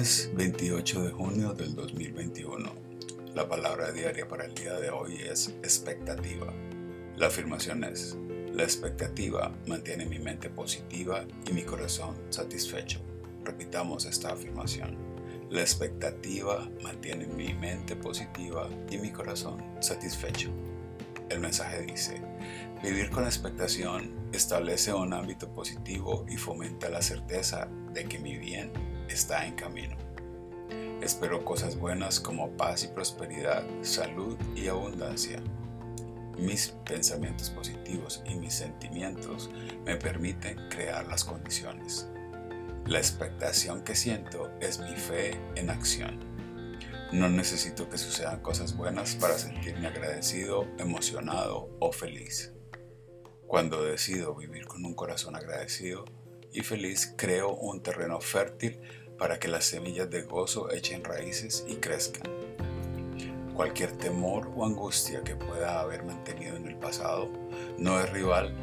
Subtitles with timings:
[0.00, 2.72] Lunes 28 de junio del 2021.
[3.34, 6.50] La palabra diaria para el día de hoy es expectativa.
[7.18, 8.16] La afirmación es,
[8.54, 12.98] la expectativa mantiene mi mente positiva y mi corazón satisfecho.
[13.44, 14.96] Repitamos esta afirmación.
[15.50, 20.48] La expectativa mantiene mi mente positiva y mi corazón satisfecho.
[21.28, 22.22] El mensaje dice,
[22.82, 28.72] vivir con expectación establece un ámbito positivo y fomenta la certeza de que mi bien
[29.10, 29.96] está en camino.
[31.02, 35.42] Espero cosas buenas como paz y prosperidad, salud y abundancia.
[36.38, 39.50] Mis pensamientos positivos y mis sentimientos
[39.84, 42.08] me permiten crear las condiciones.
[42.86, 46.18] La expectación que siento es mi fe en acción.
[47.12, 52.52] No necesito que sucedan cosas buenas para sentirme agradecido, emocionado o feliz.
[53.46, 56.04] Cuando decido vivir con un corazón agradecido
[56.52, 58.80] y feliz, creo un terreno fértil
[59.18, 62.22] para que las semillas de gozo echen raíces y crezcan.
[63.54, 67.30] Cualquier temor o angustia que pueda haber mantenido en el pasado
[67.76, 68.54] no es rival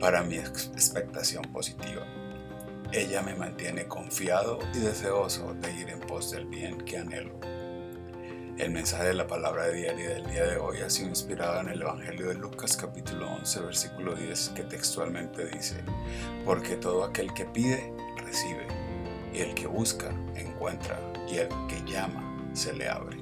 [0.00, 2.04] para mi expectación positiva.
[2.92, 7.38] Ella me mantiene confiado y deseoso de ir en pos del bien que anhelo.
[8.56, 11.70] El mensaje de la palabra de diaria del día de hoy ha sido inspirado en
[11.70, 15.82] el Evangelio de Lucas capítulo 11 versículo 10 que textualmente dice,
[16.44, 18.68] porque todo aquel que pide, recibe,
[19.34, 23.18] y el que busca, encuentra, y el que llama, se le abre.